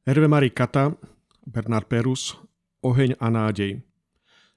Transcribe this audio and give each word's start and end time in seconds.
Hervé 0.00 0.28
Marie 0.28 0.48
Kata, 0.48 0.96
Bernard 1.44 1.84
Perus, 1.84 2.32
Oheň 2.80 3.20
a 3.20 3.28
nádej. 3.28 3.84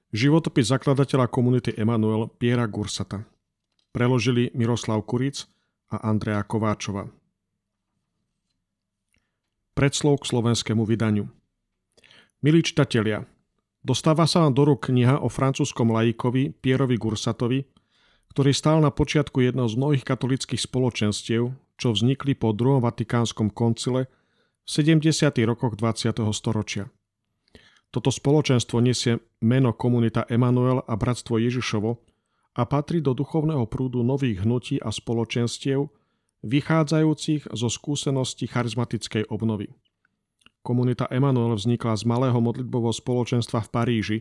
Životopis 0.08 0.72
zakladateľa 0.72 1.28
komunity 1.28 1.68
Emanuel 1.76 2.32
Piera 2.32 2.64
Gursata. 2.64 3.28
Preložili 3.92 4.48
Miroslav 4.56 5.04
Kuric 5.04 5.44
a 5.92 6.00
Andrea 6.08 6.40
Kováčova. 6.48 7.12
Predslov 9.76 10.24
k 10.24 10.32
slovenskému 10.32 10.80
vydaniu. 10.88 11.28
Milí 12.40 12.64
čitatelia, 12.64 13.28
dostáva 13.84 14.24
sa 14.24 14.48
vám 14.48 14.56
do 14.56 14.64
rúk 14.64 14.88
kniha 14.88 15.20
o 15.20 15.28
francúzskom 15.28 15.92
laikovi 15.92 16.56
Pierovi 16.56 16.96
Gursatovi, 16.96 17.68
ktorý 18.32 18.56
stál 18.56 18.80
na 18.80 18.88
počiatku 18.88 19.44
jedného 19.44 19.68
z 19.68 19.76
mnohých 19.76 20.08
katolických 20.08 20.64
spoločenstiev, 20.64 21.52
čo 21.76 21.92
vznikli 21.92 22.32
po 22.32 22.56
druhom 22.56 22.80
vatikánskom 22.80 23.52
koncile 23.52 24.08
v 24.64 24.70
70. 24.72 25.44
rokoch 25.44 25.76
20. 25.76 26.24
storočia. 26.32 26.88
Toto 27.92 28.08
spoločenstvo 28.08 28.80
nesie 28.80 29.20
meno 29.44 29.76
komunita 29.76 30.24
Emanuel 30.24 30.80
a 30.88 30.96
Bratstvo 30.96 31.36
Ježišovo 31.36 32.00
a 32.56 32.62
patrí 32.64 33.04
do 33.04 33.12
duchovného 33.12 33.68
prúdu 33.68 34.00
nových 34.00 34.40
hnutí 34.40 34.80
a 34.80 34.88
spoločenstiev, 34.88 35.92
vychádzajúcich 36.48 37.52
zo 37.52 37.68
skúseností 37.68 38.48
charizmatickej 38.48 39.28
obnovy. 39.28 39.68
Komunita 40.64 41.12
Emanuel 41.12 41.60
vznikla 41.60 42.00
z 42.00 42.08
malého 42.08 42.40
modlitbového 42.40 42.96
spoločenstva 42.96 43.60
v 43.60 43.68
Paríži, 43.68 44.18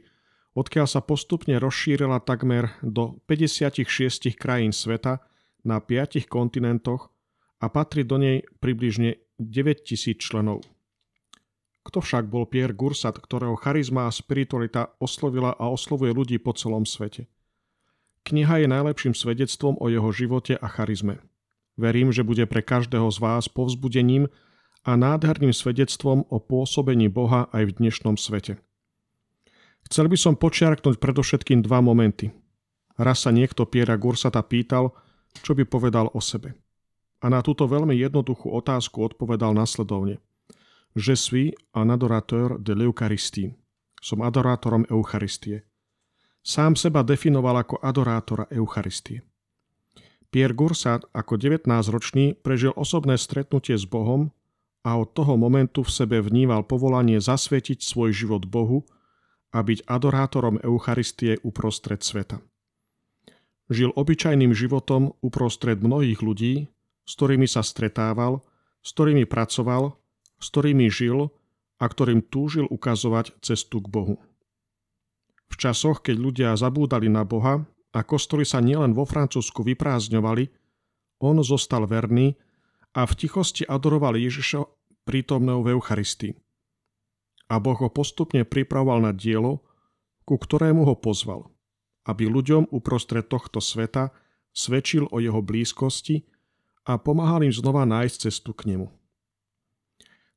odkiaľ 0.60 0.92
sa 0.92 1.00
postupne 1.00 1.56
rozšírila 1.56 2.20
takmer 2.20 2.68
do 2.84 3.16
56 3.32 4.36
krajín 4.36 4.76
sveta 4.76 5.24
na 5.64 5.80
5 5.80 6.28
kontinentoch 6.28 7.16
a 7.64 7.72
patrí 7.72 8.04
do 8.04 8.20
nej 8.20 8.44
približne 8.60 9.23
9000 9.42 10.20
členov. 10.20 10.62
Kto 11.84 12.00
však 12.00 12.32
bol 12.32 12.48
Pierre 12.48 12.72
Gursat, 12.72 13.20
ktorého 13.20 13.60
charizma 13.60 14.08
a 14.08 14.16
spiritualita 14.16 14.96
oslovila 15.04 15.52
a 15.60 15.68
oslovuje 15.68 16.16
ľudí 16.16 16.38
po 16.40 16.56
celom 16.56 16.88
svete? 16.88 17.28
Kniha 18.24 18.64
je 18.64 18.68
najlepším 18.72 19.12
svedectvom 19.12 19.76
o 19.84 19.92
jeho 19.92 20.08
živote 20.16 20.56
a 20.56 20.68
charizme. 20.72 21.20
Verím, 21.76 22.16
že 22.16 22.24
bude 22.24 22.48
pre 22.48 22.64
každého 22.64 23.12
z 23.12 23.18
vás 23.20 23.52
povzbudením 23.52 24.32
a 24.88 24.96
nádherným 24.96 25.52
svedectvom 25.52 26.24
o 26.32 26.38
pôsobení 26.40 27.12
Boha 27.12 27.52
aj 27.52 27.68
v 27.68 27.76
dnešnom 27.84 28.16
svete. 28.16 28.64
Chcel 29.84 30.08
by 30.08 30.16
som 30.16 30.40
počiarknúť 30.40 31.04
predovšetkým 31.04 31.60
dva 31.68 31.84
momenty. 31.84 32.32
Raz 32.96 33.28
sa 33.28 33.36
niekto 33.36 33.68
Piera 33.68 34.00
Gursata 34.00 34.40
pýtal, 34.40 34.96
čo 35.44 35.52
by 35.52 35.68
povedal 35.68 36.08
o 36.16 36.24
sebe. 36.24 36.56
A 37.24 37.32
na 37.32 37.40
túto 37.40 37.64
veľmi 37.72 37.96
jednoduchú 37.96 38.52
otázku 38.52 39.00
odpovedal 39.08 39.56
nasledovne– 39.56 40.20
Je 40.96 41.16
suis 41.18 41.58
un 41.74 41.90
adorateur 41.90 42.62
de 42.62 42.74
l'Eucharistie. 42.78 43.58
Som 43.98 44.22
adorátorom 44.22 44.86
Eucharistie. 44.94 45.66
Sám 46.46 46.78
seba 46.78 47.02
definoval 47.02 47.66
ako 47.66 47.82
adorátora 47.82 48.46
Eucharistie. 48.54 49.26
Pierre 50.30 50.54
Gursat 50.54 51.10
ako 51.10 51.42
19-ročný 51.42 52.38
prežil 52.38 52.78
osobné 52.78 53.18
stretnutie 53.18 53.74
s 53.74 53.90
Bohom 53.90 54.30
a 54.86 55.02
od 55.02 55.18
toho 55.18 55.34
momentu 55.34 55.82
v 55.82 55.90
sebe 55.90 56.22
vníval 56.22 56.62
povolanie 56.62 57.18
zasvetiť 57.18 57.82
svoj 57.82 58.14
život 58.14 58.46
Bohu 58.46 58.86
a 59.50 59.66
byť 59.66 59.90
adorátorom 59.90 60.62
Eucharistie 60.62 61.42
uprostred 61.42 62.06
sveta. 62.06 62.38
Žil 63.74 63.98
obyčajným 63.98 64.54
životom 64.54 65.18
uprostred 65.26 65.82
mnohých 65.82 66.22
ľudí, 66.22 66.70
s 67.04 67.12
ktorými 67.20 67.48
sa 67.48 67.64
stretával, 67.64 68.44
s 68.84 68.96
ktorými 68.96 69.28
pracoval 69.28 70.00
s 70.44 70.52
ktorými 70.52 70.92
žil 70.92 71.32
a 71.80 71.88
ktorým 71.88 72.28
túžil 72.28 72.68
ukazovať 72.68 73.40
cestu 73.40 73.80
k 73.80 73.88
Bohu. 73.88 74.16
V 75.48 75.56
časoch, 75.56 76.04
keď 76.04 76.16
ľudia 76.20 76.50
zabúdali 76.60 77.08
na 77.08 77.24
Boha 77.24 77.64
a 77.96 78.00
kostoly 78.04 78.44
sa 78.44 78.60
nielen 78.60 78.92
vo 78.92 79.08
Francúzsku 79.08 79.64
vyprázdňovali, 79.64 80.52
on 81.24 81.40
zostal 81.40 81.88
verný 81.88 82.36
a 82.92 83.08
v 83.08 83.14
tichosti 83.16 83.64
adoroval 83.64 84.20
Ježiša 84.20 84.68
prítomného 85.08 85.64
v 85.64 85.72
Eucharistii. 85.80 86.34
A 87.48 87.56
Boh 87.64 87.80
ho 87.80 87.88
postupne 87.88 88.44
pripravoval 88.44 89.00
na 89.08 89.12
dielo, 89.16 89.64
ku 90.28 90.36
ktorému 90.36 90.84
ho 90.90 90.96
pozval, 91.00 91.48
aby 92.08 92.28
ľuďom 92.28 92.72
uprostred 92.74 93.28
tohto 93.30 93.64
sveta 93.64 94.12
svedčil 94.52 95.08
o 95.12 95.20
jeho 95.20 95.40
blízkosti 95.44 96.28
a 96.84 97.00
pomáhal 97.00 97.48
im 97.48 97.54
znova 97.56 97.88
nájsť 97.88 98.16
cestu 98.30 98.52
k 98.52 98.76
nemu. 98.76 98.88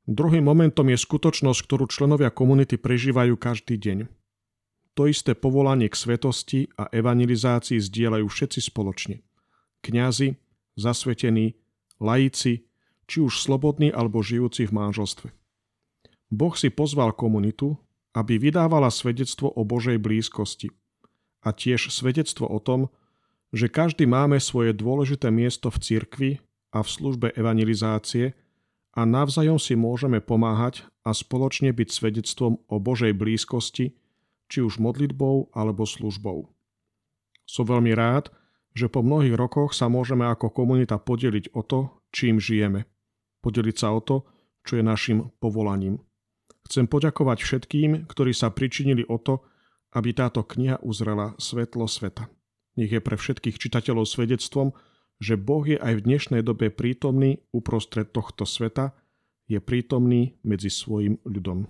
Druhým 0.06 0.46
momentom 0.46 0.86
je 0.86 0.98
skutočnosť, 1.02 1.60
ktorú 1.66 1.90
členovia 1.90 2.30
komunity 2.30 2.78
prežívajú 2.78 3.34
každý 3.34 3.74
deň. 3.74 3.98
To 4.94 5.10
isté 5.10 5.34
povolanie 5.34 5.90
k 5.90 5.98
svetosti 5.98 6.60
a 6.78 6.86
evangelizácii 6.94 7.82
zdieľajú 7.82 8.26
všetci 8.30 8.60
spoločne. 8.70 9.26
Kňazi, 9.82 10.38
zasvetení, 10.78 11.58
laici, 11.98 12.70
či 13.10 13.18
už 13.18 13.42
slobodní 13.42 13.90
alebo 13.90 14.22
žijúci 14.22 14.70
v 14.70 14.72
manželstve. 14.78 15.28
Boh 16.30 16.54
si 16.54 16.70
pozval 16.70 17.14
komunitu, 17.14 17.78
aby 18.14 18.38
vydávala 18.38 18.88
svedectvo 18.88 19.50
o 19.52 19.62
Božej 19.62 19.98
blízkosti 19.98 20.70
a 21.42 21.54
tiež 21.54 21.92
svedectvo 21.92 22.48
o 22.48 22.58
tom, 22.58 22.90
že 23.54 23.70
každý 23.70 24.08
máme 24.08 24.42
svoje 24.42 24.74
dôležité 24.74 25.30
miesto 25.30 25.70
v 25.70 25.78
cirkvi 25.82 26.30
a 26.74 26.82
v 26.82 26.88
službe 26.88 27.34
evangelizácie– 27.36 28.32
a 28.96 29.04
navzájom 29.04 29.60
si 29.60 29.76
môžeme 29.76 30.24
pomáhať 30.24 30.88
a 31.04 31.12
spoločne 31.12 31.68
byť 31.76 31.88
svedectvom 31.92 32.64
o 32.64 32.76
Božej 32.80 33.12
blízkosti, 33.12 33.92
či 34.48 34.58
už 34.64 34.80
modlitbou 34.80 35.52
alebo 35.52 35.84
službou. 35.84 36.48
Som 37.44 37.68
veľmi 37.68 37.92
rád, 37.92 38.32
že 38.72 38.88
po 38.88 39.04
mnohých 39.04 39.36
rokoch 39.36 39.76
sa 39.76 39.92
môžeme 39.92 40.24
ako 40.24 40.48
komunita 40.48 40.96
podeliť 40.96 41.52
o 41.52 41.60
to, 41.60 41.80
čím 42.08 42.40
žijeme. 42.40 42.88
Podeliť 43.44 43.76
sa 43.76 43.92
o 43.92 44.00
to, 44.00 44.24
čo 44.64 44.80
je 44.80 44.82
našim 44.82 45.28
povolaním. 45.38 46.00
Chcem 46.66 46.88
poďakovať 46.88 47.38
všetkým, 47.44 48.08
ktorí 48.10 48.32
sa 48.32 48.50
pričinili 48.50 49.06
o 49.06 49.20
to, 49.20 49.44
aby 49.94 50.16
táto 50.16 50.42
kniha 50.42 50.82
uzrela 50.82 51.36
svetlo 51.38 51.86
sveta. 51.86 52.26
Nech 52.76 52.92
je 52.92 53.00
pre 53.00 53.16
všetkých 53.16 53.56
čitateľov 53.56 54.04
svedectvom, 54.04 54.76
že 55.16 55.40
Boh 55.40 55.64
je 55.64 55.80
aj 55.80 56.00
v 56.00 56.04
dnešnej 56.04 56.42
dobe 56.44 56.68
prítomný 56.68 57.40
uprostred 57.52 58.12
tohto 58.12 58.44
sveta, 58.44 58.92
je 59.48 59.56
prítomný 59.62 60.36
medzi 60.44 60.68
svojim 60.68 61.16
ľudom. 61.24 61.64